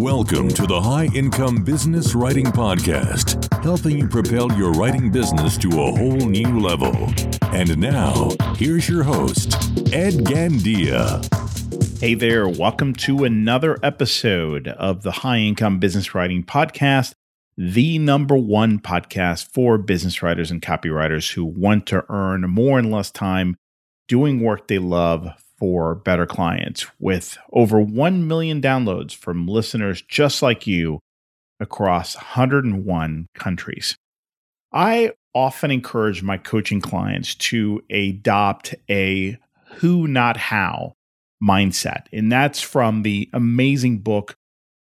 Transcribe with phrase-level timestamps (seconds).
[0.00, 5.68] Welcome to the High Income Business Writing Podcast, helping you propel your writing business to
[5.68, 7.12] a whole new level.
[7.52, 9.52] And now, here's your host,
[9.92, 11.20] Ed Gandia.
[12.00, 17.12] Hey there, welcome to another episode of the High Income Business Writing Podcast,
[17.58, 22.90] the number one podcast for business writers and copywriters who want to earn more in
[22.90, 23.54] less time
[24.08, 25.28] doing work they love
[25.60, 30.98] for better clients with over 1 million downloads from listeners just like you
[31.60, 33.96] across 101 countries.
[34.72, 39.38] I often encourage my coaching clients to adopt a
[39.74, 40.94] who, not how
[41.42, 42.06] mindset.
[42.12, 44.34] And that's from the amazing book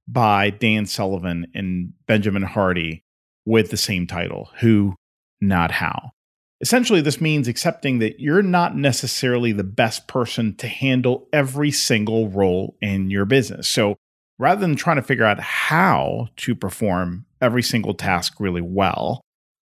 [0.08, 3.02] by Dan Sullivan and Benjamin Hardy
[3.46, 4.96] with the same title Who,
[5.42, 6.12] Not How.
[6.62, 12.30] Essentially, this means accepting that you're not necessarily the best person to handle every single
[12.30, 13.68] role in your business.
[13.68, 13.98] So
[14.40, 19.22] rather than trying to figure out how to perform every single task really well,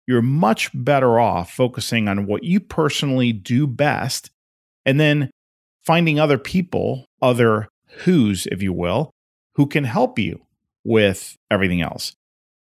[0.07, 4.31] you're much better off focusing on what you personally do best
[4.83, 5.29] and then
[5.85, 7.67] finding other people, other
[8.03, 9.11] who's, if you will,
[9.55, 10.41] who can help you
[10.83, 12.13] with everything else.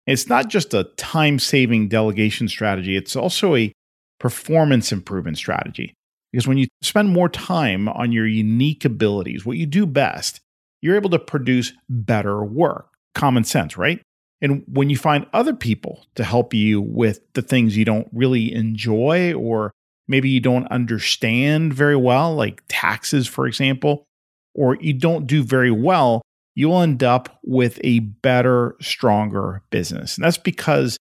[0.06, 3.72] It's not just a time saving delegation strategy, it's also a
[4.20, 5.94] performance improvement strategy.
[6.30, 10.40] Because when you spend more time on your unique abilities, what you do best,
[10.80, 12.86] you're able to produce better work.
[13.14, 14.00] Common sense, right?
[14.40, 18.52] And when you find other people to help you with the things you don't really
[18.54, 19.72] enjoy or
[20.08, 24.04] maybe you don't understand very well, like taxes, for example,
[24.54, 26.22] or you don't do very well,
[26.54, 30.16] you'll end up with a better, stronger business.
[30.16, 30.96] And that's because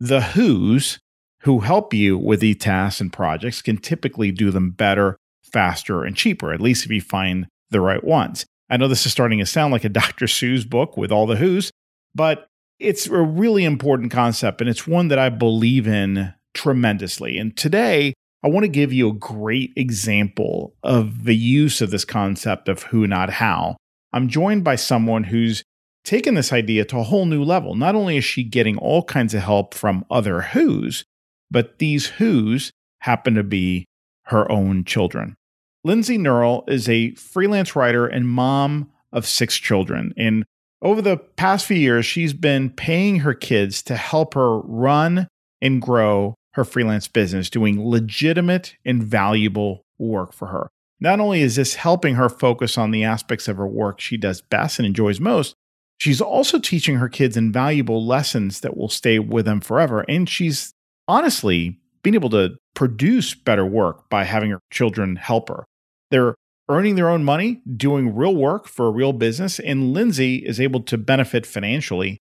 [0.00, 0.98] the who's
[1.42, 6.16] who help you with these tasks and projects can typically do them better, faster, and
[6.16, 8.44] cheaper, at least if you find the right ones.
[8.70, 10.26] I know this is starting to sound like a Dr.
[10.26, 11.70] Seuss book with all the who's,
[12.14, 12.46] but
[12.78, 17.38] it's a really important concept and it's one that I believe in tremendously.
[17.38, 22.04] And today, I want to give you a great example of the use of this
[22.04, 23.76] concept of who, not how.
[24.12, 25.64] I'm joined by someone who's
[26.04, 27.74] taken this idea to a whole new level.
[27.74, 31.04] Not only is she getting all kinds of help from other who's,
[31.50, 33.86] but these who's happen to be
[34.24, 35.36] her own children.
[35.84, 40.12] Lindsay Nurl is a freelance writer and mom of six children.
[40.16, 40.44] And
[40.82, 45.28] over the past few years, she's been paying her kids to help her run
[45.60, 50.68] and grow her freelance business, doing legitimate and valuable work for her.
[51.00, 54.40] Not only is this helping her focus on the aspects of her work she does
[54.40, 55.54] best and enjoys most,
[55.98, 60.04] she's also teaching her kids invaluable lessons that will stay with them forever.
[60.08, 60.74] And she's
[61.08, 65.64] honestly being able to produce better work by having her children help her.
[66.10, 66.36] They're
[66.68, 70.82] earning their own money, doing real work for a real business, and Lindsay is able
[70.82, 72.18] to benefit financially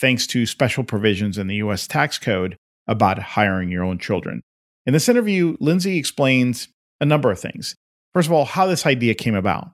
[0.00, 2.56] thanks to special provisions in the US tax code
[2.86, 4.40] about hiring your own children.
[4.86, 6.68] In this interview, Lindsay explains
[7.00, 7.74] a number of things.
[8.14, 9.70] First of all, how this idea came about,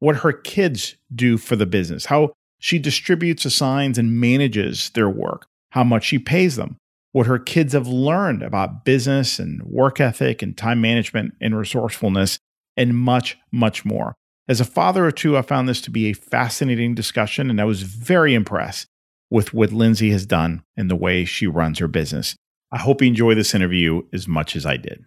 [0.00, 5.46] what her kids do for the business, how she distributes, assigns, and manages their work,
[5.70, 6.78] how much she pays them,
[7.16, 12.38] what her kids have learned about business and work ethic and time management and resourcefulness,
[12.76, 14.14] and much, much more.
[14.48, 17.64] As a father of two, I found this to be a fascinating discussion, and I
[17.64, 18.86] was very impressed
[19.30, 22.36] with what Lindsay has done and the way she runs her business.
[22.70, 25.02] I hope you enjoy this interview as much as I did.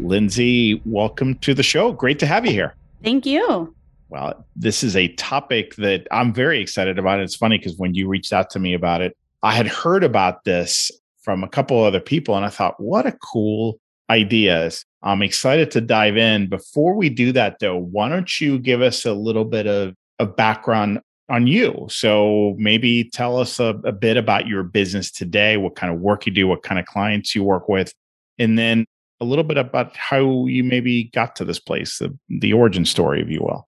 [0.00, 1.92] Lindsay, welcome to the show.
[1.92, 2.74] Great to have you here.
[3.04, 3.74] Thank you.
[4.12, 7.20] Well, this is a topic that I'm very excited about.
[7.20, 10.44] It's funny because when you reached out to me about it, I had heard about
[10.44, 10.90] this
[11.22, 13.80] from a couple other people and I thought, what a cool
[14.10, 14.70] idea.
[15.02, 16.50] I'm excited to dive in.
[16.50, 20.26] Before we do that, though, why don't you give us a little bit of, a
[20.26, 21.86] background on you?
[21.88, 26.26] So maybe tell us a, a bit about your business today, what kind of work
[26.26, 27.94] you do, what kind of clients you work with,
[28.38, 28.84] and then
[29.20, 33.22] a little bit about how you maybe got to this place, the, the origin story,
[33.22, 33.66] if you will.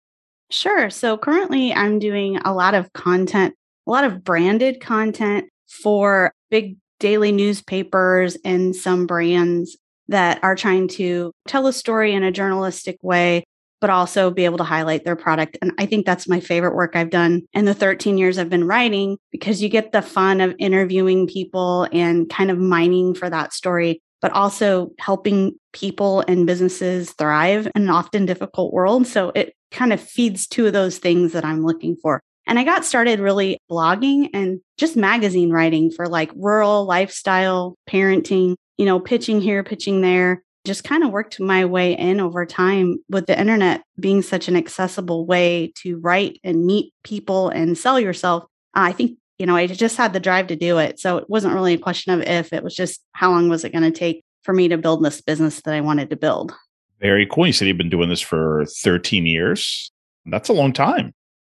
[0.54, 0.92] Sure.
[0.92, 3.56] So currently, I'm doing a lot of content,
[3.88, 9.76] a lot of branded content for big daily newspapers and some brands
[10.10, 13.44] that are trying to tell a story in a journalistic way,
[13.82, 15.58] but also be able to highlight their product.
[15.60, 18.68] And I think that's my favorite work I've done in the 13 years I've been
[18.68, 23.54] writing because you get the fun of interviewing people and kind of mining for that
[23.54, 29.06] story but also helping people and businesses thrive in an often difficult world.
[29.06, 32.22] So it kind of feeds two of those things that I'm looking for.
[32.46, 38.56] And I got started really blogging and just magazine writing for like rural lifestyle, parenting,
[38.78, 40.44] you know, pitching here, pitching there.
[40.66, 44.56] just kind of worked my way in over time with the internet being such an
[44.56, 48.46] accessible way to write and meet people and sell yourself.
[48.74, 51.00] I think, you know, I just had the drive to do it.
[51.00, 53.74] So it wasn't really a question of if, it was just how long was it
[53.74, 56.54] going to take for me to build this business that I wanted to build.
[57.04, 57.46] Very cool.
[57.46, 59.92] You said you've been doing this for 13 years.
[60.26, 61.14] That's a long time.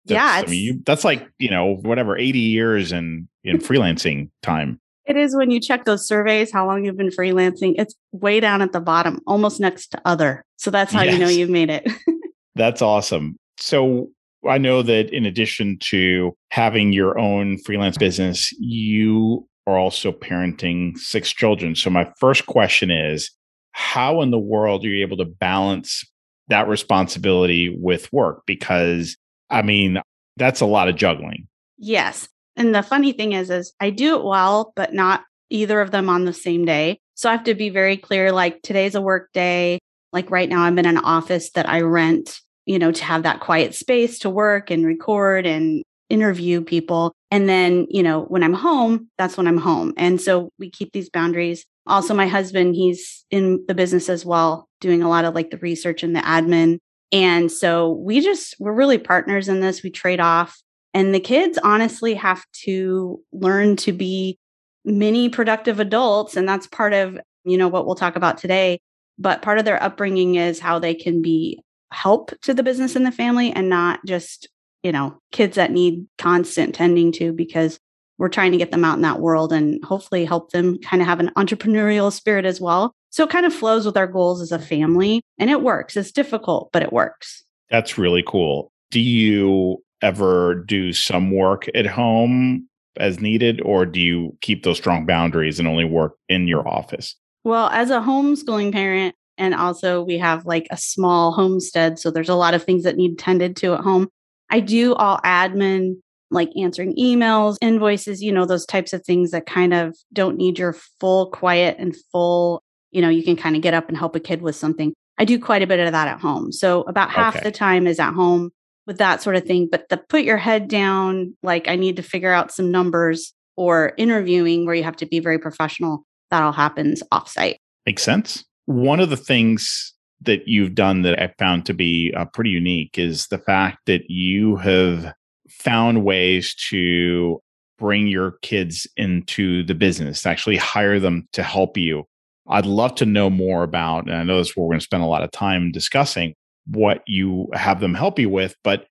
[0.06, 0.42] That's, yeah.
[0.46, 4.80] I mean, you, that's like, you know, whatever, 80 years in, in freelancing time.
[5.04, 8.62] It is when you check those surveys, how long you've been freelancing, it's way down
[8.62, 10.46] at the bottom, almost next to other.
[10.56, 11.12] So that's how yes.
[11.12, 11.86] you know you've made it.
[12.54, 13.36] that's awesome.
[13.58, 14.08] So
[14.48, 20.96] I know that in addition to having your own freelance business, you are also parenting
[20.96, 21.74] six children.
[21.74, 23.30] So my first question is
[23.74, 26.04] how in the world are you able to balance
[26.48, 28.42] that responsibility with work?
[28.46, 29.16] Because
[29.50, 30.00] I mean,
[30.36, 31.48] that's a lot of juggling.
[31.76, 32.28] Yes.
[32.56, 36.08] And the funny thing is, is I do it well, but not either of them
[36.08, 37.00] on the same day.
[37.14, 38.32] So I have to be very clear.
[38.32, 39.80] Like today's a work day.
[40.12, 43.40] Like right now, I'm in an office that I rent, you know, to have that
[43.40, 45.82] quiet space to work and record and
[46.14, 47.12] interview people.
[47.30, 49.92] And then, you know, when I'm home, that's when I'm home.
[49.96, 51.66] And so we keep these boundaries.
[51.86, 55.58] Also, my husband, he's in the business as well, doing a lot of like the
[55.58, 56.78] research and the admin.
[57.10, 59.82] And so we just, we're really partners in this.
[59.82, 60.62] We trade off.
[60.94, 64.38] And the kids honestly have to learn to be
[64.84, 66.36] mini productive adults.
[66.36, 68.78] And that's part of, you know, what we'll talk about today.
[69.18, 71.60] But part of their upbringing is how they can be
[71.92, 74.48] help to the business and the family and not just,
[74.84, 77.80] you know, kids that need constant tending to because
[78.18, 81.08] we're trying to get them out in that world and hopefully help them kind of
[81.08, 82.92] have an entrepreneurial spirit as well.
[83.10, 85.96] So it kind of flows with our goals as a family and it works.
[85.96, 87.42] It's difficult, but it works.
[87.70, 88.70] That's really cool.
[88.90, 94.76] Do you ever do some work at home as needed, or do you keep those
[94.76, 97.16] strong boundaries and only work in your office?
[97.42, 102.28] Well, as a homeschooling parent, and also we have like a small homestead, so there's
[102.28, 104.08] a lot of things that need tended to at home.
[104.54, 105.96] I do all admin,
[106.30, 110.60] like answering emails, invoices, you know, those types of things that kind of don't need
[110.60, 112.62] your full quiet and full,
[112.92, 114.94] you know, you can kind of get up and help a kid with something.
[115.18, 116.52] I do quite a bit of that at home.
[116.52, 117.42] So about half okay.
[117.42, 118.50] the time is at home
[118.86, 119.66] with that sort of thing.
[119.68, 123.92] But the put your head down, like I need to figure out some numbers or
[123.98, 127.56] interviewing where you have to be very professional, that all happens offsite.
[127.86, 128.44] Makes sense.
[128.66, 129.93] One of the things
[130.24, 134.02] that you've done that I found to be uh, pretty unique is the fact that
[134.08, 135.12] you have
[135.48, 137.40] found ways to
[137.78, 142.04] bring your kids into the business, actually hire them to help you.
[142.48, 144.84] I'd love to know more about, and I know this is where we're going to
[144.84, 146.34] spend a lot of time discussing,
[146.66, 148.54] what you have them help you with.
[148.62, 148.86] But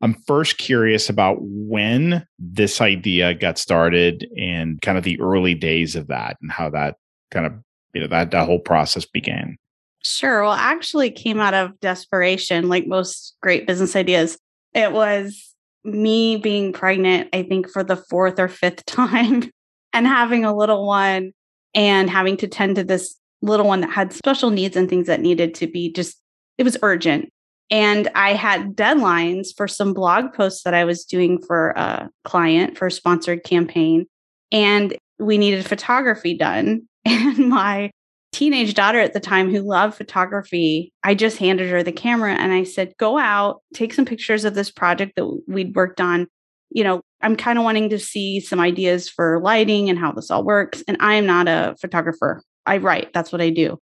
[0.00, 5.96] I'm first curious about when this idea got started and kind of the early days
[5.96, 6.96] of that and how that
[7.30, 7.54] kind of,
[7.94, 9.56] you know, that, that whole process began.
[10.02, 10.42] Sure.
[10.42, 14.38] Well, actually came out of desperation, like most great business ideas.
[14.74, 15.54] It was
[15.84, 19.50] me being pregnant, I think for the fourth or fifth time
[19.92, 21.32] and having a little one
[21.74, 25.20] and having to tend to this little one that had special needs and things that
[25.20, 26.20] needed to be just
[26.58, 27.30] it was urgent.
[27.70, 32.76] And I had deadlines for some blog posts that I was doing for a client
[32.76, 34.06] for a sponsored campaign.
[34.50, 36.82] And we needed photography done.
[37.04, 37.90] And my
[38.32, 42.52] teenage daughter at the time who loved photography, I just handed her the camera and
[42.52, 46.26] I said, go out, take some pictures of this project that we'd worked on.
[46.70, 50.30] You know, I'm kind of wanting to see some ideas for lighting and how this
[50.30, 50.82] all works.
[50.86, 52.42] And I am not a photographer.
[52.66, 53.78] I write, that's what I do.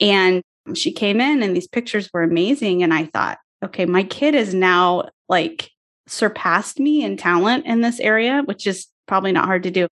[0.00, 0.42] And
[0.74, 2.82] she came in and these pictures were amazing.
[2.82, 5.70] And I thought, okay, my kid is now like
[6.06, 9.88] surpassed me in talent in this area, which is probably not hard to do.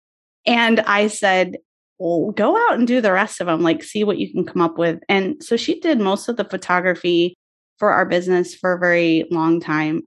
[0.46, 1.56] And I said,
[1.98, 4.62] well, go out and do the rest of them, like see what you can come
[4.62, 5.00] up with.
[5.08, 7.36] And so she did most of the photography
[7.78, 10.02] for our business for a very long time.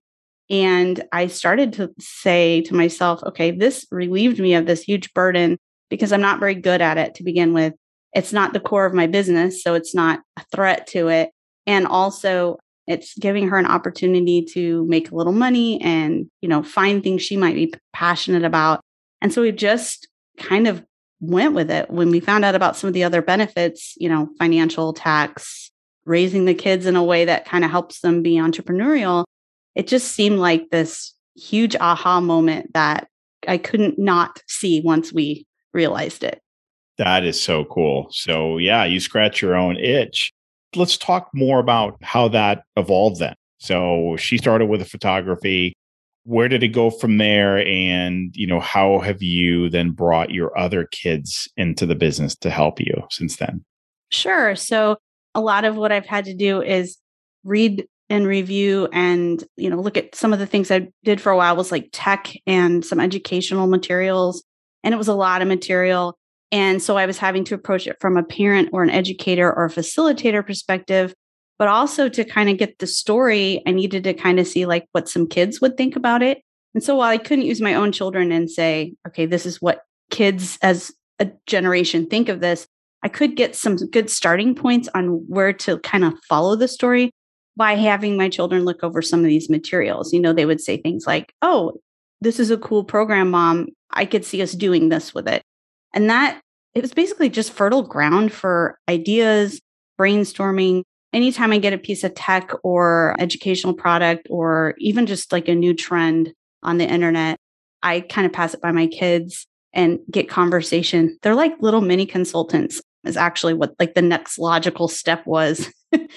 [0.50, 5.58] And I started to say to myself, okay, this relieved me of this huge burden
[5.90, 7.74] because I'm not very good at it to begin with
[8.14, 9.62] it's not the core of my business.
[9.62, 11.30] So it's not a threat to it.
[11.68, 16.64] And also, it's giving her an opportunity to make a little money and, you know,
[16.64, 18.82] find things she might be passionate about.
[19.22, 20.84] And so we just kind of
[21.20, 24.30] went with it when we found out about some of the other benefits, you know,
[24.38, 25.72] financial tax,
[26.06, 29.26] raising the kids in a way that kind of helps them be entrepreneurial.
[29.76, 33.08] It just seemed like this huge aha moment that
[33.48, 36.42] I couldn't not see once we realized it.
[36.98, 38.08] That is so cool.
[38.12, 40.32] So, yeah, you scratch your own itch.
[40.76, 43.36] Let's talk more about how that evolved then.
[43.60, 45.74] So, she started with the photography.
[46.28, 47.66] Where did it go from there?
[47.66, 52.50] And, you know, how have you then brought your other kids into the business to
[52.50, 53.64] help you since then?
[54.10, 54.54] Sure.
[54.56, 54.98] So,
[55.34, 56.98] a lot of what I've had to do is
[57.46, 61.32] read and review and you know look at some of the things I did for
[61.32, 64.44] a while was like tech and some educational materials
[64.84, 66.18] and it was a lot of material
[66.52, 69.66] and so I was having to approach it from a parent or an educator or
[69.66, 71.14] a facilitator perspective
[71.60, 74.88] but also to kind of get the story I needed to kind of see like
[74.92, 76.42] what some kids would think about it
[76.74, 79.82] and so while I couldn't use my own children and say okay this is what
[80.10, 82.68] kids as a generation think of this
[83.04, 87.12] I could get some good starting points on where to kind of follow the story
[87.56, 90.14] by having my children look over some of these materials.
[90.14, 91.74] You know, they would say things like, Oh,
[92.22, 93.68] this is a cool program, mom.
[93.92, 95.44] I could see us doing this with it.
[95.94, 96.42] And that
[96.76, 99.60] it was basically just fertile ground for ideas,
[100.00, 100.84] brainstorming.
[101.14, 105.56] Anytime I get a piece of tech or educational product or even just like a
[105.56, 106.34] new trend
[106.64, 107.38] on the internet,
[107.82, 111.18] I kind of pass it by my kids and get conversation.
[111.22, 116.08] They're like little mini consultants is actually what like the next logical step was in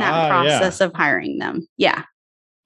[0.00, 0.86] that ah, process yeah.
[0.86, 1.66] of hiring them.
[1.76, 2.02] Yeah.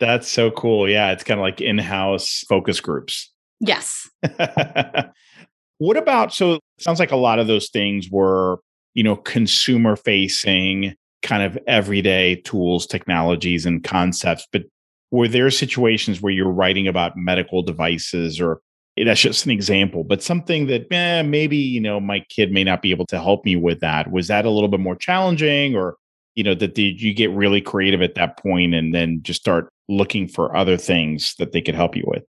[0.00, 0.88] That's so cool.
[0.88, 1.12] Yeah.
[1.12, 3.32] It's kind of like in house focus groups.
[3.60, 4.08] Yes.
[5.78, 8.60] what about so sounds like a lot of those things were,
[8.94, 14.46] you know, consumer facing kind of everyday tools, technologies, and concepts.
[14.52, 14.64] But
[15.10, 18.60] were there situations where you're writing about medical devices or
[19.04, 22.82] that's just an example, but something that eh, maybe, you know, my kid may not
[22.82, 24.10] be able to help me with that.
[24.10, 25.96] Was that a little bit more challenging or,
[26.34, 29.70] you know, that did you get really creative at that point and then just start
[29.88, 32.24] looking for other things that they could help you with?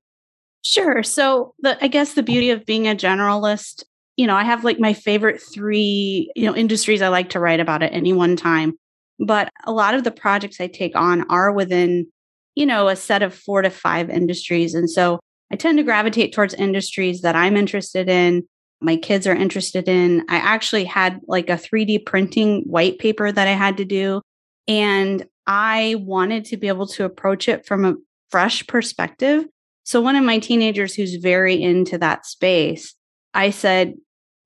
[0.62, 1.04] Sure.
[1.04, 3.84] So the I guess the beauty of being a generalist,
[4.20, 7.62] you know, I have like my favorite three, you know, industries I like to write
[7.62, 8.74] about at any one time.
[9.18, 12.06] But a lot of the projects I take on are within,
[12.54, 14.74] you know, a set of four to five industries.
[14.74, 15.22] And so
[15.54, 18.44] I tend to gravitate towards industries that I'm interested in,
[18.82, 20.26] my kids are interested in.
[20.28, 24.22] I actually had like a 3D printing white paper that I had to do.
[24.68, 27.96] And I wanted to be able to approach it from a
[28.32, 29.46] fresh perspective.
[29.86, 32.96] So, one of my teenagers who's very into that space,
[33.34, 33.94] I said,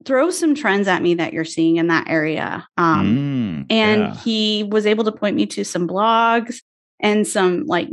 [0.05, 2.67] throw some trends at me that you're seeing in that area.
[2.77, 4.15] Um, mm, and yeah.
[4.15, 6.57] he was able to point me to some blogs
[6.99, 7.89] and some like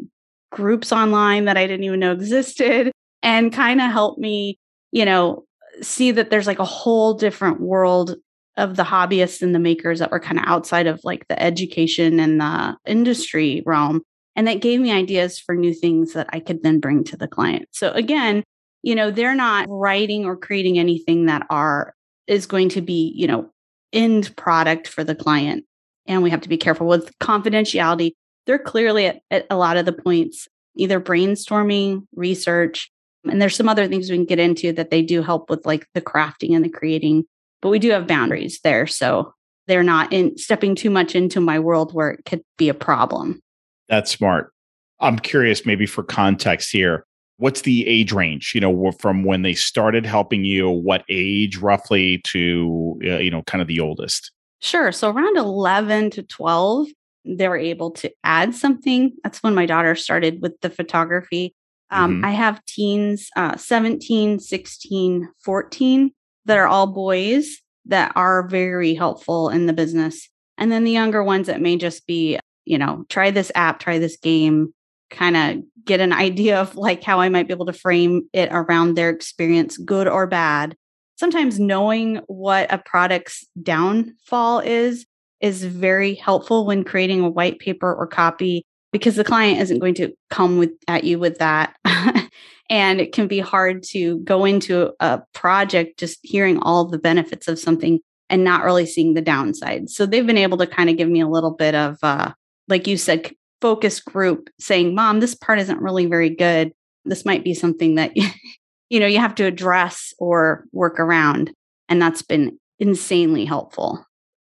[0.50, 4.58] groups online that I didn't even know existed and kind of help me,
[4.92, 5.44] you know,
[5.82, 8.16] see that there's like a whole different world
[8.56, 12.20] of the hobbyists and the makers that were kind of outside of like the education
[12.20, 14.02] and the industry realm.
[14.36, 17.28] And that gave me ideas for new things that I could then bring to the
[17.28, 17.68] client.
[17.72, 18.42] So again,
[18.82, 21.94] you know, they're not writing or creating anything that are
[22.26, 23.50] is going to be, you know,
[23.92, 25.64] end product for the client.
[26.06, 28.12] And we have to be careful with confidentiality.
[28.46, 32.90] They're clearly at, at a lot of the points either brainstorming, research,
[33.24, 35.86] and there's some other things we can get into that they do help with like
[35.94, 37.24] the crafting and the creating,
[37.60, 38.86] but we do have boundaries there.
[38.86, 39.34] So
[39.66, 43.40] they're not in stepping too much into my world where it could be a problem.
[43.88, 44.52] That's smart.
[45.00, 47.04] I'm curious, maybe for context here,
[47.40, 52.18] what's the age range, you know, from when they started helping you, what age roughly
[52.24, 54.30] to, uh, you know, kind of the oldest?
[54.60, 54.92] Sure.
[54.92, 56.88] So around 11 to 12,
[57.24, 59.12] they were able to add something.
[59.24, 61.54] That's when my daughter started with the photography.
[61.90, 62.24] Um, mm-hmm.
[62.26, 66.10] I have teens, uh, 17, 16, 14
[66.44, 67.56] that are all boys
[67.86, 70.28] that are very helpful in the business.
[70.58, 73.98] And then the younger ones that may just be, you know, try this app, try
[73.98, 74.74] this game,
[75.10, 78.48] kind of get an idea of like how I might be able to frame it
[78.52, 80.76] around their experience, good or bad.
[81.16, 85.06] Sometimes knowing what a product's downfall is
[85.40, 89.94] is very helpful when creating a white paper or copy because the client isn't going
[89.94, 91.76] to come with at you with that
[92.70, 97.48] and it can be hard to go into a project just hearing all the benefits
[97.48, 100.96] of something and not really seeing the downside so they've been able to kind of
[100.96, 102.32] give me a little bit of uh,
[102.68, 106.72] like you said focus group saying mom this part isn't really very good
[107.04, 108.12] this might be something that
[108.90, 111.52] you know you have to address or work around
[111.88, 114.04] and that's been insanely helpful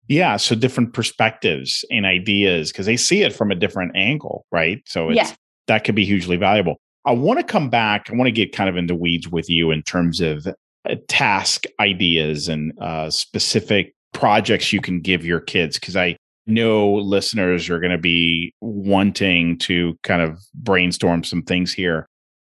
[0.09, 0.37] yeah.
[0.37, 4.83] So different perspectives and ideas because they see it from a different angle, right?
[4.87, 5.35] So it's, yeah.
[5.67, 6.77] that could be hugely valuable.
[7.05, 8.09] I want to come back.
[8.11, 11.65] I want to get kind of into weeds with you in terms of uh, task
[11.81, 17.81] ideas and uh, specific projects you can give your kids because I know listeners are
[17.81, 22.09] going to be wanting to kind of brainstorm some things here.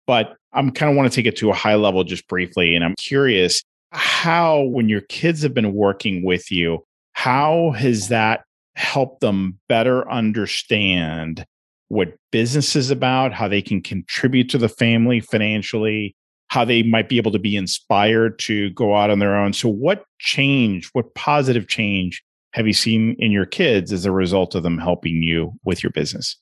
[0.07, 2.75] But I'm kind of want to take it to a high level just briefly.
[2.75, 8.43] And I'm curious how, when your kids have been working with you, how has that
[8.75, 11.45] helped them better understand
[11.89, 16.15] what business is about, how they can contribute to the family financially,
[16.47, 19.51] how they might be able to be inspired to go out on their own?
[19.51, 24.55] So, what change, what positive change have you seen in your kids as a result
[24.55, 26.37] of them helping you with your business?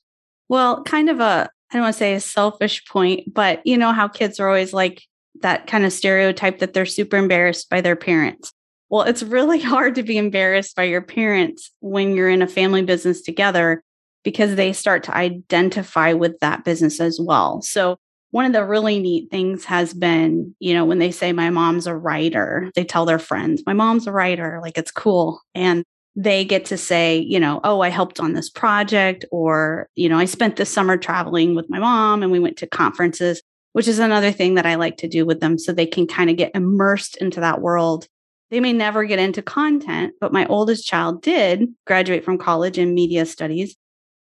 [0.48, 3.92] Well, kind of a, I don't want to say a selfish point, but you know
[3.92, 5.04] how kids are always like
[5.42, 8.52] that kind of stereotype that they're super embarrassed by their parents.
[8.88, 12.82] Well, it's really hard to be embarrassed by your parents when you're in a family
[12.82, 13.82] business together
[14.22, 17.62] because they start to identify with that business as well.
[17.62, 17.96] So,
[18.32, 21.88] one of the really neat things has been, you know, when they say my mom's
[21.88, 25.42] a writer, they tell their friends, my mom's a writer, like it's cool.
[25.52, 25.84] And
[26.16, 30.18] they get to say, you know, oh, I helped on this project, or, you know,
[30.18, 33.98] I spent the summer traveling with my mom and we went to conferences, which is
[33.98, 36.54] another thing that I like to do with them so they can kind of get
[36.54, 38.06] immersed into that world.
[38.50, 42.94] They may never get into content, but my oldest child did graduate from college in
[42.94, 43.76] media studies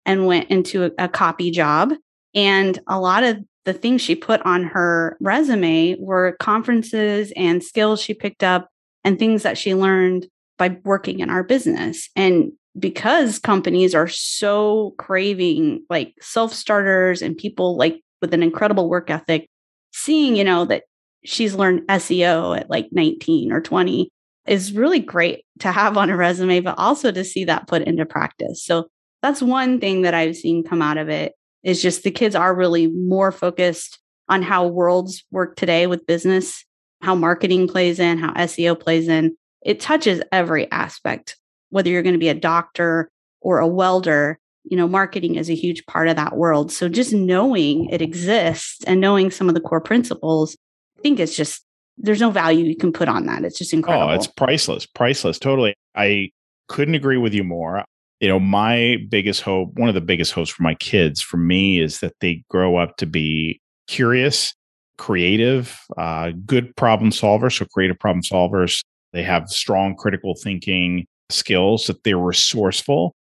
[0.04, 1.92] and went into a, a copy job.
[2.34, 8.00] And a lot of the things she put on her resume were conferences and skills
[8.00, 8.68] she picked up
[9.04, 10.26] and things that she learned
[10.58, 12.08] by working in our business.
[12.16, 18.88] And because companies are so craving like self starters and people like with an incredible
[18.88, 19.48] work ethic,
[19.92, 20.84] seeing, you know, that
[21.24, 24.10] she's learned SEO at like 19 or 20
[24.46, 28.06] is really great to have on a resume, but also to see that put into
[28.06, 28.62] practice.
[28.64, 28.88] So
[29.22, 31.32] that's one thing that I've seen come out of it
[31.64, 33.98] is just the kids are really more focused
[34.28, 36.64] on how worlds work today with business,
[37.02, 39.36] how marketing plays in, how SEO plays in.
[39.66, 41.36] It touches every aspect,
[41.70, 45.54] whether you're going to be a doctor or a welder, you know, marketing is a
[45.54, 46.72] huge part of that world.
[46.72, 50.56] So just knowing it exists and knowing some of the core principles,
[50.98, 51.62] I think it's just
[51.98, 53.44] there's no value you can put on that.
[53.44, 54.10] It's just incredible.
[54.10, 55.38] Oh, it's priceless, priceless.
[55.38, 55.74] Totally.
[55.94, 56.30] I
[56.68, 57.84] couldn't agree with you more
[58.20, 61.80] you know, my biggest hope, one of the biggest hopes for my kids, for me,
[61.80, 64.54] is that they grow up to be curious,
[64.96, 67.58] creative, uh, good problem solvers.
[67.58, 68.82] So, creative problem solvers.
[69.12, 73.14] They have strong critical thinking skills, that they're resourceful.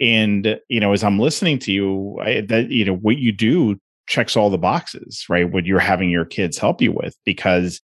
[0.00, 3.78] And, you know, as I'm listening to you, I, that, you know, what you do
[4.08, 5.50] checks all the boxes, right?
[5.50, 7.80] What you're having your kids help you with, because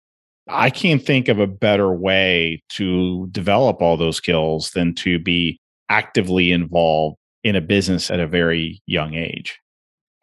[0.47, 5.59] I can't think of a better way to develop all those skills than to be
[5.89, 9.59] actively involved in a business at a very young age.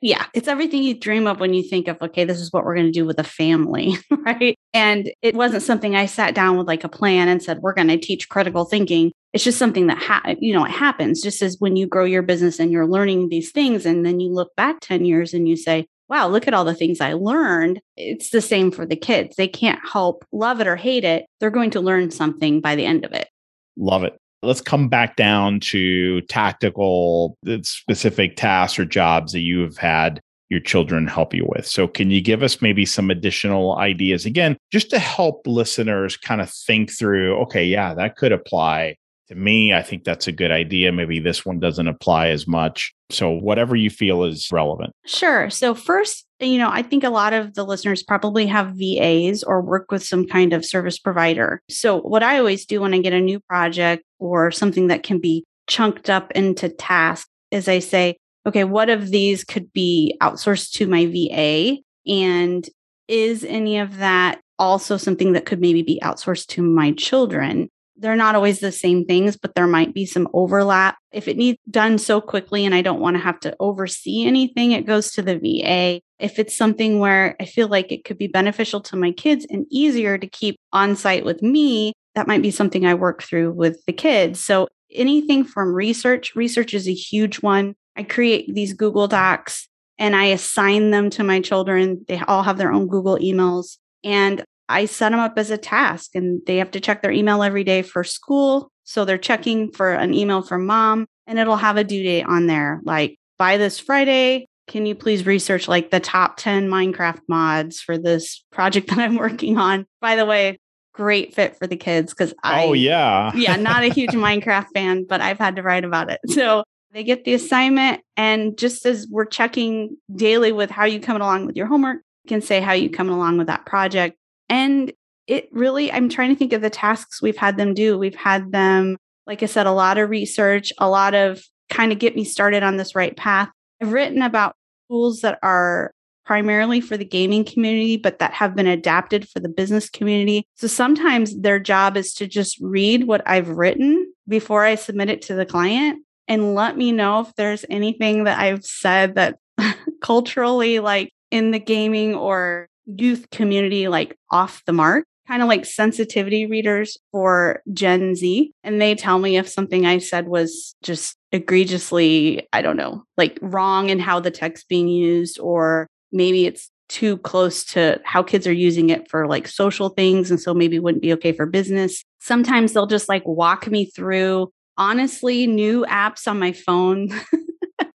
[0.04, 2.74] Yeah, it's everything you dream of when you think of, okay, this is what we're
[2.74, 4.54] going to do with a family, right?
[4.74, 7.88] And it wasn't something I sat down with like a plan and said, we're going
[7.88, 9.12] to teach critical thinking.
[9.32, 12.20] It's just something that, ha- you know, it happens just as when you grow your
[12.20, 13.86] business and you're learning these things.
[13.86, 16.74] And then you look back 10 years and you say, wow, look at all the
[16.74, 17.80] things I learned.
[17.96, 19.36] It's the same for the kids.
[19.36, 21.24] They can't help love it or hate it.
[21.40, 23.30] They're going to learn something by the end of it.
[23.78, 29.60] Love it let's come back down to tactical uh, specific tasks or jobs that you
[29.60, 31.66] have had your children help you with.
[31.66, 36.40] So, can you give us maybe some additional ideas again, just to help listeners kind
[36.40, 38.96] of think through, okay, yeah, that could apply
[39.28, 39.72] to me.
[39.72, 40.92] I think that's a good idea.
[40.92, 42.94] Maybe this one doesn't apply as much.
[43.10, 44.92] So, whatever you feel is relevant.
[45.06, 45.50] Sure.
[45.50, 49.60] So, first, you know, I think a lot of the listeners probably have VAs or
[49.60, 51.62] work with some kind of service provider.
[51.68, 55.20] So, what I always do when I get a new project or something that can
[55.20, 60.72] be chunked up into tasks is I say, okay, what of these could be outsourced
[60.72, 61.78] to my VA?
[62.06, 62.68] And
[63.08, 67.68] is any of that also something that could maybe be outsourced to my children?
[67.96, 70.98] They're not always the same things, but there might be some overlap.
[71.12, 74.72] If it needs done so quickly and I don't want to have to oversee anything,
[74.72, 76.00] it goes to the VA.
[76.18, 79.66] If it's something where I feel like it could be beneficial to my kids and
[79.70, 83.84] easier to keep on site with me, that might be something I work through with
[83.86, 84.42] the kids.
[84.42, 87.74] So anything from research, research is a huge one.
[87.96, 92.04] I create these Google Docs and I assign them to my children.
[92.08, 93.78] They all have their own Google emails.
[94.02, 97.42] And I set them up as a task and they have to check their email
[97.42, 98.70] every day for school.
[98.84, 102.46] So they're checking for an email from mom and it'll have a due date on
[102.46, 102.80] there.
[102.84, 107.98] Like by this Friday, can you please research like the top 10 Minecraft mods for
[107.98, 109.86] this project that I'm working on?
[110.00, 110.58] By the way,
[110.92, 113.32] great fit for the kids because I, oh, yeah.
[113.34, 116.20] yeah, not a huge Minecraft fan, but I've had to write about it.
[116.28, 118.00] So they get the assignment.
[118.16, 122.28] And just as we're checking daily with how you coming along with your homework, you
[122.28, 124.16] can say how you coming along with that project.
[124.48, 124.92] And
[125.26, 127.98] it really, I'm trying to think of the tasks we've had them do.
[127.98, 131.98] We've had them, like I said, a lot of research, a lot of kind of
[131.98, 133.48] get me started on this right path.
[133.82, 134.54] I've written about
[134.88, 135.92] tools that are
[136.26, 140.46] primarily for the gaming community, but that have been adapted for the business community.
[140.54, 145.22] So sometimes their job is to just read what I've written before I submit it
[145.22, 149.38] to the client and let me know if there's anything that I've said that
[150.00, 155.04] culturally, like in the gaming or youth community, like off the mark.
[155.26, 158.52] kind of like sensitivity readers for Gen Z.
[158.62, 163.38] And they tell me if something I said was just egregiously, I don't know, like
[163.40, 168.46] wrong in how the text being used, or maybe it's too close to how kids
[168.46, 170.30] are using it for like social things.
[170.30, 172.04] And so maybe wouldn't be okay for business.
[172.20, 177.08] Sometimes they'll just like walk me through honestly new apps on my phone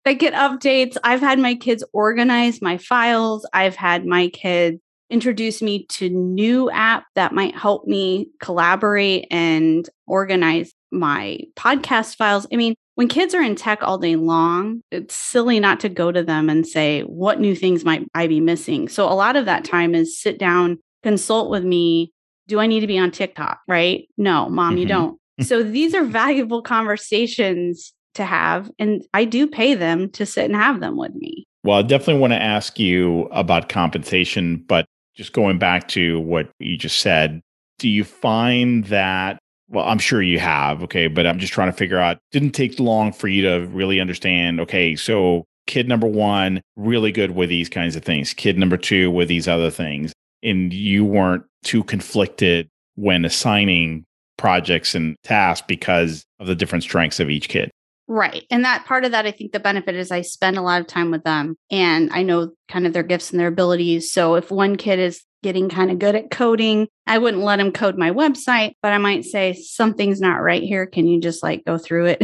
[0.07, 0.97] that get updates.
[1.03, 3.45] I've had my kids organize my files.
[3.53, 4.79] I've had my kids
[5.11, 12.47] introduce me to new app that might help me collaborate and organize my podcast files.
[12.53, 16.13] I mean, when kids are in tech all day long, it's silly not to go
[16.13, 18.89] to them and say, what new things might I be missing?
[18.89, 22.13] So a lot of that time is sit down, consult with me.
[22.47, 23.59] Do I need to be on TikTok?
[23.67, 24.09] Right?
[24.17, 24.79] No, mom, mm-hmm.
[24.79, 25.21] you don't.
[25.41, 28.71] so these are valuable conversations to have.
[28.79, 31.45] And I do pay them to sit and have them with me.
[31.65, 36.51] Well, I definitely want to ask you about compensation, but just going back to what
[36.59, 37.41] you just said,
[37.79, 41.77] do you find that well, I'm sure you have, okay, but I'm just trying to
[41.77, 46.61] figure out didn't take long for you to really understand, okay, so kid number 1
[46.77, 50.73] really good with these kinds of things, kid number 2 with these other things, and
[50.73, 54.05] you weren't too conflicted when assigning
[54.37, 57.71] projects and tasks because of the different strengths of each kid.
[58.09, 58.45] Right.
[58.51, 60.87] And that part of that, I think the benefit is I spend a lot of
[60.87, 64.13] time with them and I know kind of their gifts and their abilities.
[64.13, 67.73] So if one kid is getting kind of good at coding, I wouldn't let him
[67.73, 70.87] code my website, but I might say, something's not right here.
[70.87, 72.23] Can you just like go through it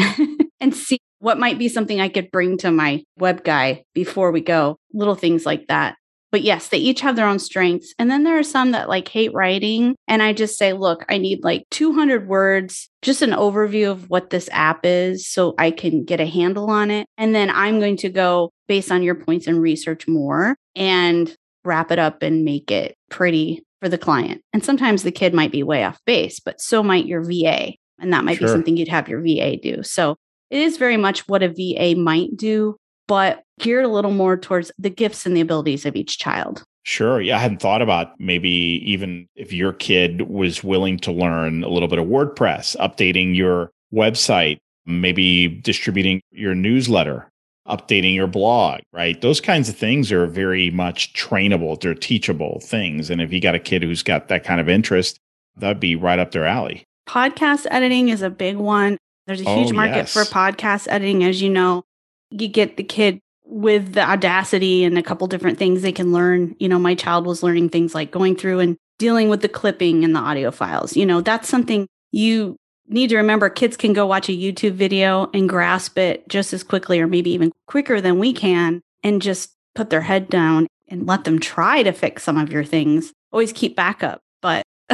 [0.60, 4.40] and see what might be something I could bring to my web guy before we
[4.40, 4.78] go?
[4.92, 5.96] Little things like that
[6.32, 7.94] but yes, they each have their own strengths.
[7.98, 9.94] And then there are some that like hate writing.
[10.08, 14.30] And I just say, look, I need like 200 words, just an overview of what
[14.30, 17.06] this app is so I can get a handle on it.
[17.18, 21.32] And then I'm going to go based on your points and research more and
[21.64, 24.40] wrap it up and make it pretty for the client.
[24.54, 27.74] And sometimes the kid might be way off base, but so might your VA.
[27.98, 28.48] And that might sure.
[28.48, 29.82] be something you'd have your VA do.
[29.82, 30.16] So
[30.50, 32.76] it is very much what a VA might do
[33.12, 36.64] but geared a little more towards the gifts and the abilities of each child.
[36.84, 37.20] Sure.
[37.20, 37.36] Yeah.
[37.36, 38.48] I hadn't thought about maybe
[38.86, 43.70] even if your kid was willing to learn a little bit of WordPress, updating your
[43.92, 47.28] website, maybe distributing your newsletter,
[47.68, 49.20] updating your blog, right?
[49.20, 51.78] Those kinds of things are very much trainable.
[51.78, 53.10] They're teachable things.
[53.10, 55.18] And if you got a kid who's got that kind of interest,
[55.58, 56.82] that'd be right up their alley.
[57.06, 58.96] Podcast editing is a big one.
[59.26, 60.14] There's a huge oh, market yes.
[60.14, 61.84] for podcast editing, as you know
[62.32, 66.56] you get the kid with the audacity and a couple different things they can learn.
[66.58, 70.04] You know, my child was learning things like going through and dealing with the clipping
[70.04, 70.96] and the audio files.
[70.96, 72.56] You know, that's something you
[72.88, 76.62] need to remember kids can go watch a YouTube video and grasp it just as
[76.62, 81.06] quickly or maybe even quicker than we can and just put their head down and
[81.06, 83.12] let them try to fix some of your things.
[83.32, 84.62] Always keep backup, but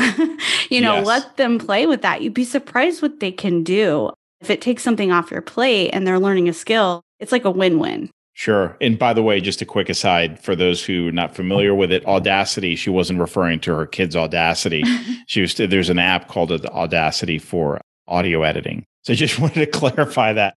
[0.70, 1.06] you know, yes.
[1.06, 2.22] let them play with that.
[2.22, 4.10] You'd be surprised what they can do.
[4.40, 7.50] If it takes something off your plate and they're learning a skill, it's like a
[7.50, 8.10] win-win.
[8.34, 8.76] Sure.
[8.80, 11.90] And by the way, just a quick aside for those who are not familiar with
[11.90, 14.84] it, Audacity, she wasn't referring to her kid's Audacity.
[15.26, 18.84] she was there's an app called Audacity for audio editing.
[19.02, 20.54] So I just wanted to clarify that.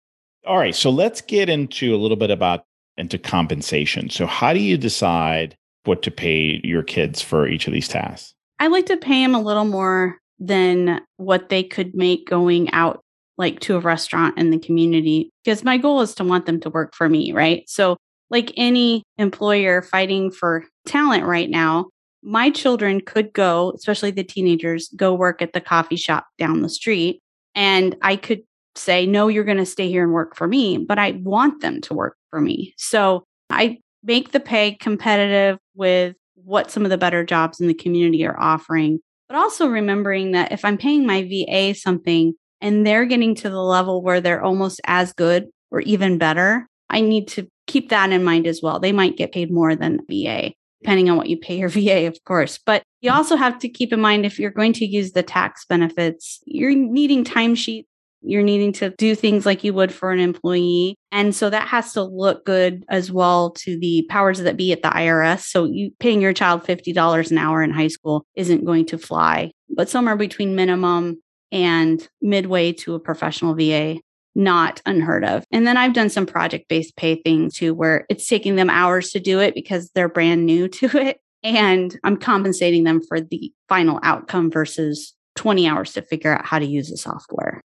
[0.46, 2.64] All right, so let's get into a little bit about
[2.98, 4.10] into compensation.
[4.10, 8.34] So how do you decide what to pay your kids for each of these tasks?
[8.58, 13.00] I like to pay them a little more than what they could make going out
[13.40, 16.70] like to a restaurant in the community because my goal is to want them to
[16.70, 17.68] work for me, right?
[17.68, 17.96] So,
[18.28, 21.88] like any employer fighting for talent right now,
[22.22, 26.68] my children could go, especially the teenagers, go work at the coffee shop down the
[26.68, 27.20] street.
[27.56, 28.42] And I could
[28.76, 31.80] say, no, you're going to stay here and work for me, but I want them
[31.80, 32.74] to work for me.
[32.76, 37.74] So I make the pay competitive with what some of the better jobs in the
[37.74, 43.06] community are offering, but also remembering that if I'm paying my VA something, and they're
[43.06, 47.48] getting to the level where they're almost as good or even better, I need to
[47.66, 48.80] keep that in mind as well.
[48.80, 52.18] They might get paid more than VA, depending on what you pay your VA, of
[52.24, 52.58] course.
[52.58, 55.64] But you also have to keep in mind if you're going to use the tax
[55.64, 57.84] benefits, you're needing timesheets.
[58.22, 60.94] You're needing to do things like you would for an employee.
[61.10, 64.82] And so that has to look good as well to the powers that be at
[64.82, 65.44] the IRS.
[65.44, 69.52] So you paying your child $50 an hour in high school isn't going to fly,
[69.74, 74.00] but somewhere between minimum and midway to a professional VA,
[74.34, 75.44] not unheard of.
[75.50, 79.10] And then I've done some project based pay things too, where it's taking them hours
[79.10, 81.20] to do it because they're brand new to it.
[81.42, 86.58] And I'm compensating them for the final outcome versus 20 hours to figure out how
[86.58, 87.62] to use the software.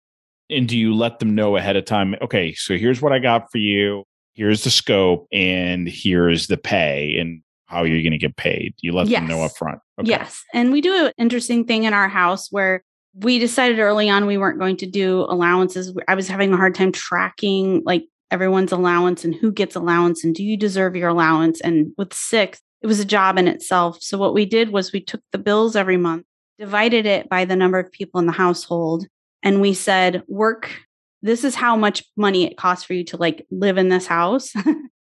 [0.50, 2.14] And do you let them know ahead of time?
[2.20, 4.04] Okay, so here's what I got for you.
[4.34, 7.16] Here's the scope and here's the pay.
[7.18, 7.42] And
[7.72, 8.74] how you're going to get paid.
[8.82, 9.20] You let yes.
[9.20, 9.78] them know up front.
[9.98, 10.10] Okay.
[10.10, 10.44] Yes.
[10.52, 14.38] And we do an interesting thing in our house where we decided early on we
[14.38, 15.96] weren't going to do allowances.
[16.08, 20.34] I was having a hard time tracking like everyone's allowance and who gets allowance and
[20.34, 21.60] do you deserve your allowance.
[21.60, 24.02] And with six, it was a job in itself.
[24.02, 26.24] So what we did was we took the bills every month,
[26.58, 29.06] divided it by the number of people in the household,
[29.42, 30.70] and we said, work.
[31.20, 34.52] This is how much money it costs for you to like live in this house.
[34.56, 34.66] and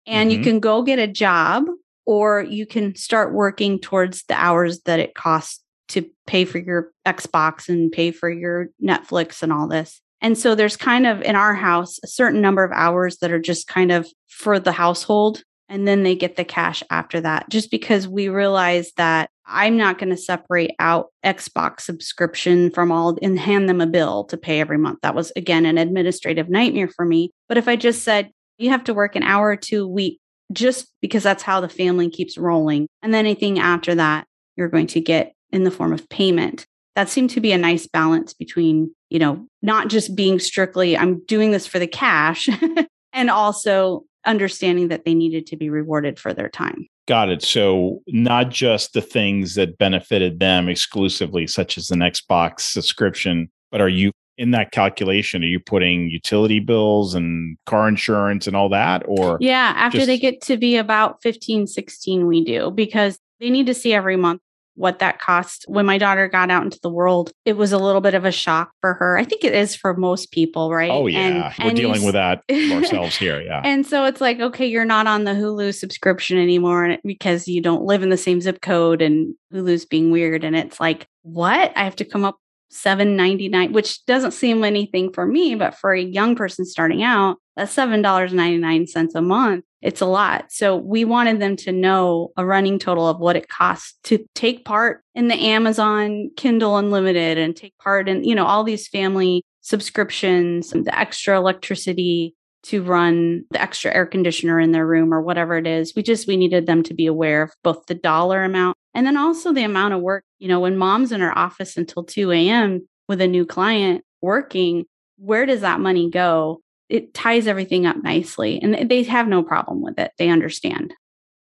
[0.05, 0.29] mm-hmm.
[0.29, 1.65] you can go get a job
[2.05, 6.91] or you can start working towards the hours that it costs to pay for your
[7.05, 10.01] Xbox and pay for your Netflix and all this.
[10.21, 13.39] And so there's kind of in our house a certain number of hours that are
[13.39, 15.43] just kind of for the household.
[15.67, 19.97] And then they get the cash after that, just because we realize that I'm not
[19.97, 24.59] going to separate out Xbox subscription from all and hand them a bill to pay
[24.59, 24.99] every month.
[25.01, 27.31] That was, again, an administrative nightmare for me.
[27.47, 30.19] But if I just said, you have to work an hour or two a week,
[30.51, 32.87] just because that's how the family keeps rolling.
[33.01, 36.65] And then anything after that, you're going to get in the form of payment.
[36.95, 41.23] That seemed to be a nice balance between, you know, not just being strictly, I'm
[41.25, 42.47] doing this for the cash,
[43.13, 46.87] and also understanding that they needed to be rewarded for their time.
[47.07, 47.43] Got it.
[47.43, 53.81] So, not just the things that benefited them exclusively, such as an Xbox subscription, but
[53.81, 55.43] are you in that calculation?
[55.43, 59.03] Are you putting utility bills and car insurance and all that?
[59.07, 63.49] Or, yeah, after just- they get to be about 15, 16, we do because they
[63.49, 64.41] need to see every month
[64.75, 65.65] what that cost.
[65.67, 68.31] When my daughter got out into the world it was a little bit of a
[68.31, 69.17] shock for her.
[69.17, 70.91] I think it is for most people right?
[70.91, 71.19] Oh yeah.
[71.19, 73.61] And, we're and dealing with that ourselves here yeah.
[73.63, 77.83] And so it's like okay you're not on the hulu subscription anymore because you don't
[77.83, 81.73] live in the same zip code and hulu's being weird and it's like what?
[81.75, 82.37] I have to come up
[82.71, 87.75] 7.99 which doesn't seem anything for me but for a young person starting out that's
[87.75, 90.51] $7.99 a month it's a lot.
[90.51, 94.65] So we wanted them to know a running total of what it costs to take
[94.65, 99.43] part in the Amazon Kindle Unlimited and take part in, you know, all these family
[99.61, 105.55] subscriptions, the extra electricity to run the extra air conditioner in their room or whatever
[105.55, 105.93] it is.
[105.95, 109.17] We just we needed them to be aware of both the dollar amount and then
[109.17, 110.23] also the amount of work.
[110.39, 112.87] You know, when mom's in her office until 2 a.m.
[113.07, 114.85] with a new client working,
[115.19, 116.61] where does that money go?
[116.89, 120.11] It ties everything up nicely and they have no problem with it.
[120.17, 120.93] They understand.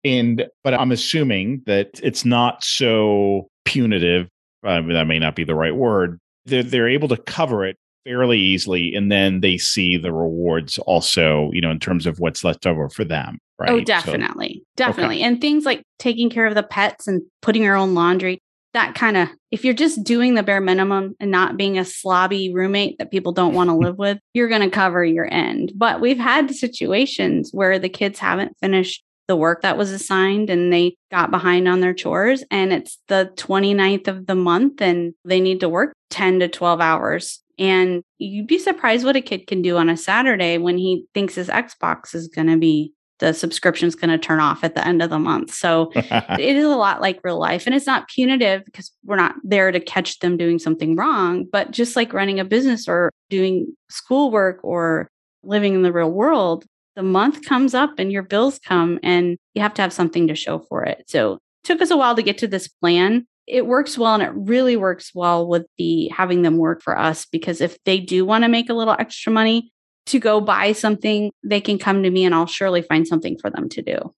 [0.04, 4.28] And, but I'm assuming that it's not so punitive.
[4.64, 6.18] Uh, that may not be the right word.
[6.44, 8.94] They're, they're able to cover it fairly easily.
[8.94, 12.88] And then they see the rewards also, you know, in terms of what's left over
[12.88, 13.38] for them.
[13.60, 13.70] Oh, right.
[13.70, 14.54] Oh, definitely.
[14.54, 15.16] So, definitely.
[15.16, 15.24] Okay.
[15.24, 18.40] And things like taking care of the pets and putting your own laundry
[18.72, 22.52] that kind of if you're just doing the bare minimum and not being a slobby
[22.54, 25.72] roommate that people don't want to live with, you're going to cover your end.
[25.74, 30.72] But we've had situations where the kids haven't finished the work that was assigned and
[30.72, 35.40] they got behind on their chores and it's the 29th of the month and they
[35.40, 37.40] need to work 10 to 12 hours.
[37.58, 41.34] And you'd be surprised what a kid can do on a Saturday when he thinks
[41.36, 44.84] his Xbox is going to be the subscription is going to turn off at the
[44.84, 45.54] end of the month.
[45.54, 47.66] So it is a lot like real life.
[47.66, 51.70] And it's not punitive because we're not there to catch them doing something wrong, but
[51.70, 55.08] just like running a business or doing schoolwork or
[55.44, 59.62] living in the real world, the month comes up and your bills come and you
[59.62, 61.04] have to have something to show for it.
[61.06, 63.24] So it took us a while to get to this plan.
[63.46, 67.24] It works well and it really works well with the having them work for us
[67.24, 69.72] because if they do want to make a little extra money,
[70.06, 73.50] to go buy something, they can come to me and I'll surely find something for
[73.50, 74.12] them to do.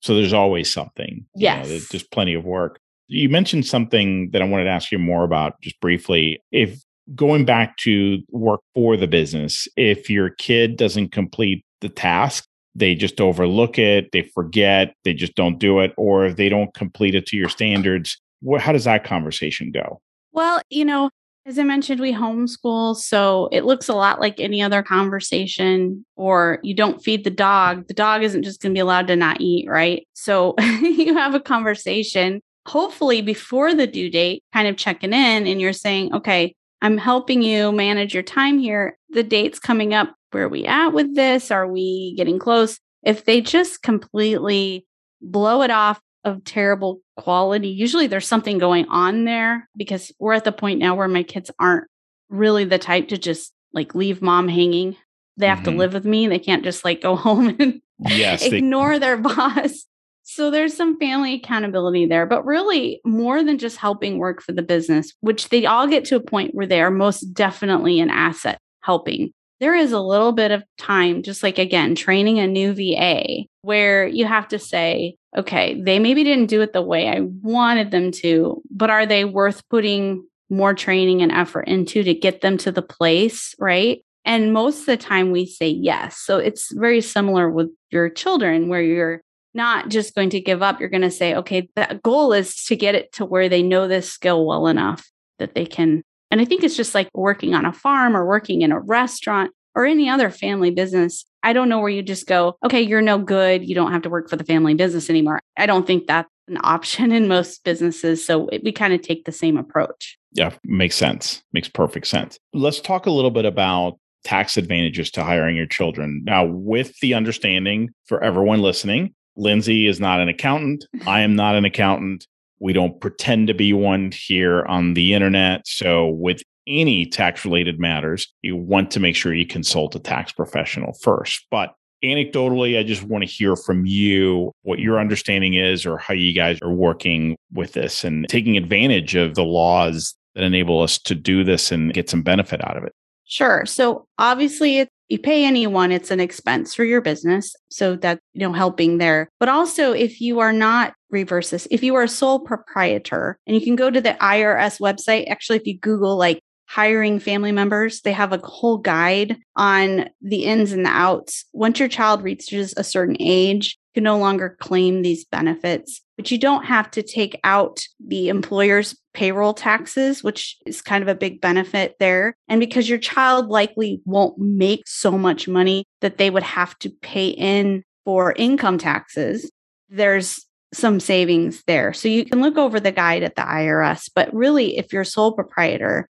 [0.00, 1.26] So there's always something.
[1.34, 1.66] Yes.
[1.66, 2.78] You know, there's plenty of work.
[3.08, 6.42] You mentioned something that I wanted to ask you more about just briefly.
[6.52, 6.82] If
[7.14, 12.94] going back to work for the business, if your kid doesn't complete the task, they
[12.94, 17.14] just overlook it, they forget, they just don't do it, or if they don't complete
[17.14, 20.00] it to your standards, what, how does that conversation go?
[20.32, 21.10] Well, you know,
[21.48, 26.04] as I mentioned, we homeschool, so it looks a lot like any other conversation.
[26.14, 29.16] Or you don't feed the dog, the dog isn't just going to be allowed to
[29.16, 30.06] not eat, right?
[30.12, 35.58] So you have a conversation, hopefully before the due date, kind of checking in, and
[35.58, 38.98] you're saying, okay, I'm helping you manage your time here.
[39.08, 40.14] The date's coming up.
[40.32, 41.50] Where are we at with this?
[41.50, 42.78] Are we getting close?
[43.02, 44.86] If they just completely
[45.22, 47.68] blow it off of terrible quality.
[47.68, 51.50] Usually there's something going on there because we're at the point now where my kids
[51.58, 51.86] aren't
[52.30, 54.96] really the type to just like leave mom hanging.
[55.36, 55.72] They have mm-hmm.
[55.72, 56.26] to live with me.
[56.26, 59.84] They can't just like go home and yes, ignore they- their boss.
[60.30, 64.62] So there's some family accountability there, but really more than just helping work for the
[64.62, 68.58] business, which they all get to a point where they are most definitely an asset
[68.82, 69.32] helping.
[69.58, 74.06] There is a little bit of time, just like again, training a new VA where
[74.06, 78.10] you have to say, okay, they maybe didn't do it the way I wanted them
[78.12, 82.72] to, but are they worth putting more training and effort into to get them to
[82.72, 84.02] the place, right?
[84.24, 86.18] And most of the time we say yes.
[86.18, 89.22] So it's very similar with your children where you're
[89.54, 90.80] not just going to give up.
[90.80, 93.88] You're going to say, okay, the goal is to get it to where they know
[93.88, 96.02] this skill well enough that they can.
[96.30, 99.50] And I think it's just like working on a farm or working in a restaurant
[99.78, 101.24] or any other family business.
[101.44, 103.64] I don't know where you just go, okay, you're no good.
[103.64, 105.38] You don't have to work for the family business anymore.
[105.56, 108.26] I don't think that's an option in most businesses.
[108.26, 110.18] So we kind of take the same approach.
[110.32, 111.44] Yeah, makes sense.
[111.52, 112.40] Makes perfect sense.
[112.52, 116.22] Let's talk a little bit about tax advantages to hiring your children.
[116.24, 120.86] Now, with the understanding for everyone listening, Lindsay is not an accountant.
[121.06, 122.26] I am not an accountant.
[122.58, 125.68] We don't pretend to be one here on the internet.
[125.68, 130.32] So, with any tax related matters, you want to make sure you consult a tax
[130.32, 131.46] professional first.
[131.50, 136.14] But anecdotally, I just want to hear from you what your understanding is or how
[136.14, 140.98] you guys are working with this and taking advantage of the laws that enable us
[140.98, 142.92] to do this and get some benefit out of it.
[143.24, 143.66] Sure.
[143.66, 147.54] So obviously if you pay anyone, it's an expense for your business.
[147.70, 149.28] So that, you know, helping there.
[149.38, 153.54] But also if you are not reverse this, if you are a sole proprietor and
[153.56, 158.02] you can go to the IRS website, actually, if you Google like hiring family members.
[158.02, 161.46] They have a whole guide on the ins and the outs.
[161.52, 166.30] Once your child reaches a certain age, you can no longer claim these benefits, but
[166.30, 171.14] you don't have to take out the employer's payroll taxes, which is kind of a
[171.14, 172.36] big benefit there.
[172.48, 176.90] And because your child likely won't make so much money that they would have to
[176.90, 179.50] pay in for income taxes,
[179.88, 181.94] there's some savings there.
[181.94, 185.06] So you can look over the guide at the IRS, but really, if you're a
[185.06, 186.06] sole proprietor,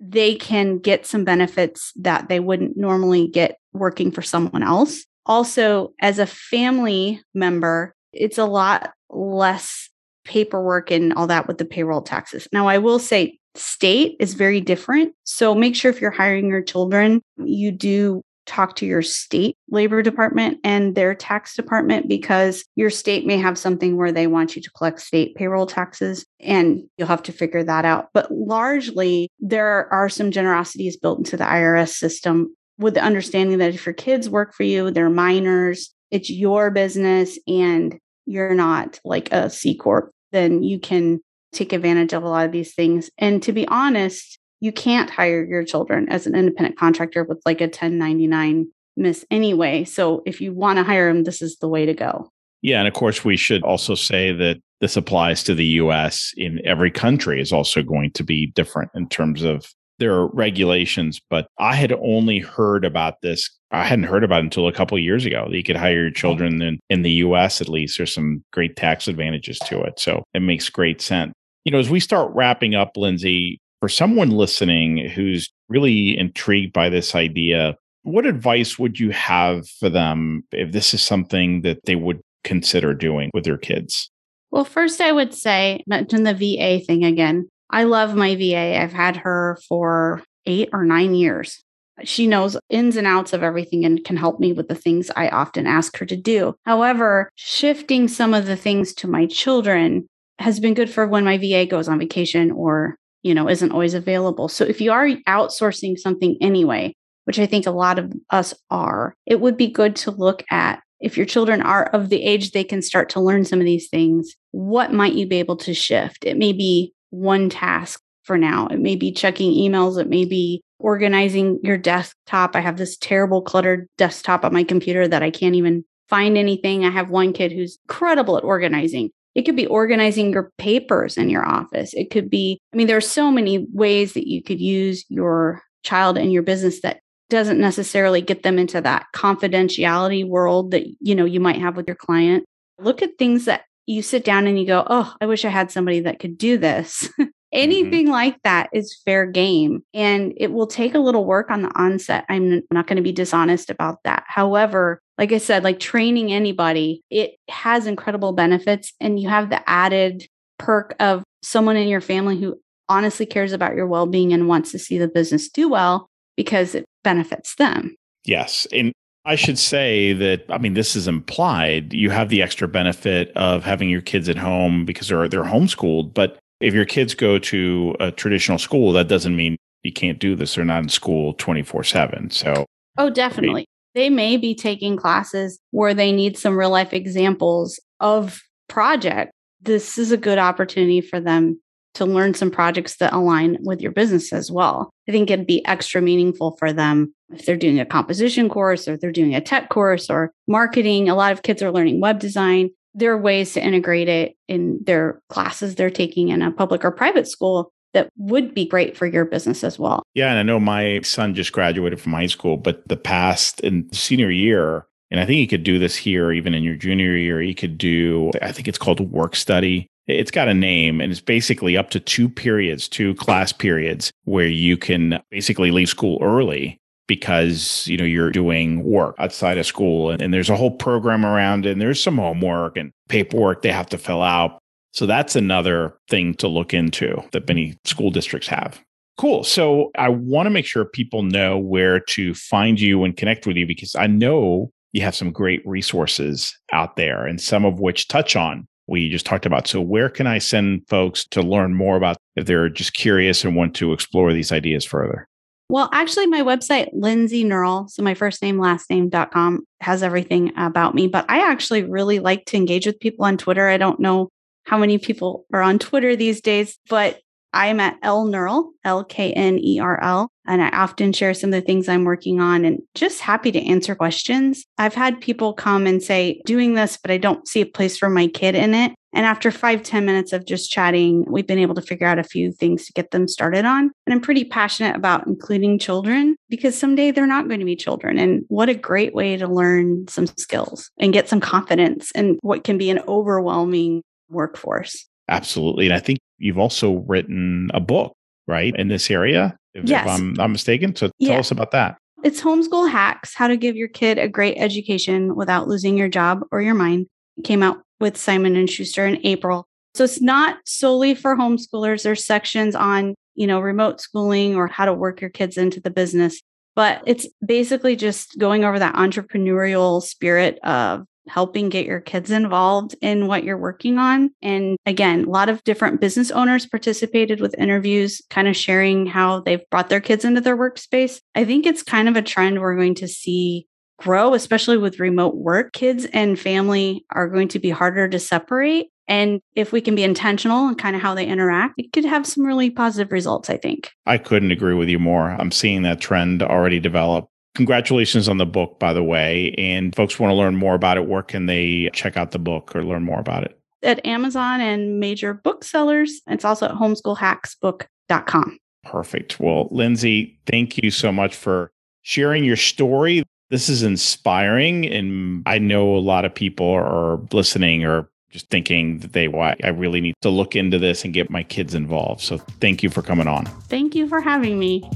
[0.00, 5.04] they can get some benefits that they wouldn't normally get working for someone else.
[5.26, 9.90] Also, as a family member, it's a lot less
[10.24, 12.48] paperwork and all that with the payroll taxes.
[12.52, 15.14] Now, I will say state is very different.
[15.24, 20.02] So make sure if you're hiring your children, you do talk to your state labor
[20.02, 24.62] department and their tax department because your state may have something where they want you
[24.62, 28.08] to collect state payroll taxes and you'll have to figure that out.
[28.12, 33.74] But largely, there are some generosities built into the IRS system with the understanding that
[33.74, 39.30] if your kids work for you, they're minors, it's your business and you're not like
[39.32, 41.20] a C Corp, then you can
[41.52, 43.10] take advantage of a lot of these things.
[43.18, 47.60] And to be honest, you can't hire your children as an independent contractor with like
[47.60, 49.84] a 1099 MISC anyway.
[49.84, 52.30] So if you want to hire them, this is the way to go.
[52.62, 52.78] Yeah.
[52.78, 56.90] And of course, we should also say that this applies to the US in every
[56.90, 59.66] country is also going to be different in terms of
[59.98, 61.20] their regulations.
[61.30, 63.50] But I had only heard about this.
[63.70, 65.46] I hadn't heard about it until a couple years ago.
[65.48, 66.14] That you could hire your mm-hmm.
[66.16, 67.96] children in, in the US at least.
[67.96, 69.98] There's some great tax advantages to it.
[69.98, 71.32] So it makes great sense.
[71.64, 76.88] You know, as we start wrapping up, Lindsay, for someone listening who's really intrigued by
[76.88, 81.96] this idea, what advice would you have for them if this is something that they
[81.96, 84.10] would consider doing with their kids?
[84.50, 87.48] Well, first, I would say, mention the VA thing again.
[87.70, 88.80] I love my VA.
[88.80, 91.62] I've had her for eight or nine years.
[92.02, 95.28] She knows ins and outs of everything and can help me with the things I
[95.28, 96.54] often ask her to do.
[96.64, 101.36] However, shifting some of the things to my children has been good for when my
[101.36, 104.48] VA goes on vacation or you know, isn't always available.
[104.48, 109.14] So if you are outsourcing something anyway, which I think a lot of us are,
[109.26, 112.64] it would be good to look at if your children are of the age they
[112.64, 116.24] can start to learn some of these things, what might you be able to shift?
[116.24, 118.66] It may be one task for now.
[118.66, 120.00] It may be checking emails.
[120.00, 122.54] It may be organizing your desktop.
[122.54, 126.84] I have this terrible cluttered desktop on my computer that I can't even find anything.
[126.84, 129.10] I have one kid who's incredible at organizing.
[129.34, 131.94] It could be organizing your papers in your office.
[131.94, 135.62] It could be, I mean, there are so many ways that you could use your
[135.82, 141.14] child and your business that doesn't necessarily get them into that confidentiality world that you
[141.14, 142.44] know you might have with your client.
[142.78, 145.70] Look at things that you sit down and you go, "Oh, I wish I had
[145.70, 147.08] somebody that could do this."
[147.52, 147.62] Mm-hmm.
[147.62, 148.12] Anything mm-hmm.
[148.12, 149.82] like that is fair game.
[149.92, 152.24] And it will take a little work on the onset.
[152.28, 154.24] I'm not going to be dishonest about that.
[154.26, 158.92] However, like I said, like training anybody, it has incredible benefits.
[159.00, 160.26] And you have the added
[160.58, 164.72] perk of someone in your family who honestly cares about your well being and wants
[164.72, 167.96] to see the business do well because it benefits them.
[168.24, 168.66] Yes.
[168.72, 168.92] And
[169.24, 171.92] I should say that I mean this is implied.
[171.92, 176.14] You have the extra benefit of having your kids at home because they're they're homeschooled.
[176.14, 180.36] But if your kids go to a traditional school, that doesn't mean you can't do
[180.36, 180.54] this.
[180.54, 182.30] They're not in school twenty four seven.
[182.30, 182.66] So
[182.98, 183.66] oh, definitely.
[183.94, 189.32] They may be taking classes where they need some real life examples of project.
[189.60, 191.60] This is a good opportunity for them
[191.94, 194.90] to learn some projects that align with your business as well.
[195.08, 198.96] I think it'd be extra meaningful for them if they're doing a composition course or
[198.96, 201.08] they're doing a tech course or marketing.
[201.08, 202.70] A lot of kids are learning web design.
[202.94, 206.90] There are ways to integrate it in their classes they're taking in a public or
[206.90, 210.02] private school that would be great for your business as well.
[210.14, 210.30] Yeah.
[210.30, 214.30] And I know my son just graduated from high school, but the past and senior
[214.30, 217.54] year, and I think you could do this here, even in your junior year, you
[217.54, 219.88] could do, I think it's called work study.
[220.06, 224.46] It's got a name and it's basically up to two periods, two class periods where
[224.46, 226.80] you can basically leave school early
[227.10, 231.26] because you know you're doing work outside of school and, and, there's a whole program
[231.26, 234.60] around it and there's some homework and paperwork they have to fill out
[234.92, 238.80] so that's another thing to look into that many school districts have
[239.18, 243.44] cool so i want to make sure people know where to find you and connect
[243.44, 247.80] with you because i know you have some great resources out there and some of
[247.80, 249.68] which touch on we just talked about.
[249.68, 253.54] So, where can I send folks to learn more about if they're just curious and
[253.54, 255.28] want to explore these ideas further?
[255.70, 260.96] Well, actually, my website, Lindsay Knerl, so my first name, last name.com, has everything about
[260.96, 261.06] me.
[261.06, 263.68] But I actually really like to engage with people on Twitter.
[263.68, 264.30] I don't know
[264.64, 267.20] how many people are on Twitter these days, but
[267.52, 271.50] I'm at L Knerl, L K N E R L, and I often share some
[271.50, 274.64] of the things I'm working on and just happy to answer questions.
[274.76, 278.10] I've had people come and say, doing this, but I don't see a place for
[278.10, 278.92] my kid in it.
[279.12, 282.24] And after five ten minutes of just chatting, we've been able to figure out a
[282.24, 283.90] few things to get them started on.
[284.06, 288.18] And I'm pretty passionate about including children because someday they're not going to be children.
[288.18, 292.64] And what a great way to learn some skills and get some confidence in what
[292.64, 295.08] can be an overwhelming workforce.
[295.28, 295.86] Absolutely.
[295.86, 298.12] And I think you've also written a book,
[298.46, 300.04] right, in this area, if, yes.
[300.04, 300.94] if I'm not mistaken.
[300.94, 301.38] So tell yeah.
[301.38, 301.96] us about that.
[302.22, 306.42] It's Homeschool Hacks How to Give Your Kid a Great Education Without Losing Your Job
[306.52, 307.06] or Your Mind.
[307.36, 309.66] It came out with Simon and Schuster in April.
[309.94, 312.02] So it's not solely for homeschoolers.
[312.02, 315.90] There's sections on, you know, remote schooling or how to work your kids into the
[315.90, 316.40] business.
[316.76, 322.94] But it's basically just going over that entrepreneurial spirit of helping get your kids involved
[323.02, 324.30] in what you're working on.
[324.42, 329.40] And again, a lot of different business owners participated with interviews, kind of sharing how
[329.40, 331.20] they've brought their kids into their workspace.
[331.34, 333.66] I think it's kind of a trend we're going to see
[334.00, 335.72] grow, especially with remote work.
[335.72, 338.88] Kids and family are going to be harder to separate.
[339.08, 342.26] And if we can be intentional and kind of how they interact, it could have
[342.26, 343.90] some really positive results, I think.
[344.06, 345.30] I couldn't agree with you more.
[345.30, 347.28] I'm seeing that trend already develop.
[347.56, 349.52] Congratulations on the book, by the way.
[349.58, 351.06] And folks want to learn more about it.
[351.06, 353.58] Where can they check out the book or learn more about it?
[353.82, 356.20] At Amazon and major booksellers.
[356.28, 358.58] It's also at homeschoolhacksbook.com.
[358.84, 359.40] Perfect.
[359.40, 361.72] Well, Lindsay, thank you so much for
[362.02, 363.24] sharing your story.
[363.50, 364.86] This is inspiring.
[364.86, 369.56] And I know a lot of people are listening or just thinking that they, why
[369.64, 372.20] I really need to look into this and get my kids involved.
[372.20, 373.44] So thank you for coming on.
[373.68, 374.88] Thank you for having me.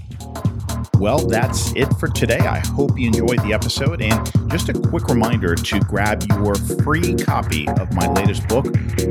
[0.99, 2.39] Well, that's it for today.
[2.39, 4.03] I hope you enjoyed the episode.
[4.03, 8.66] And just a quick reminder to grab your free copy of my latest book,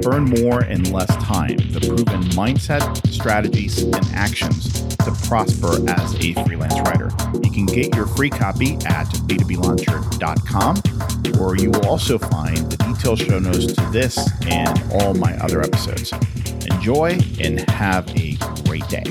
[0.05, 6.33] Earn More in Less Time The Proven Mindset, Strategies, and Actions to Prosper as a
[6.45, 7.09] Freelance Writer.
[7.43, 13.19] You can get your free copy at b2blauncher.com, or you will also find the detailed
[13.19, 14.17] show notes to this
[14.47, 16.13] and all my other episodes.
[16.71, 19.03] Enjoy and have a great day.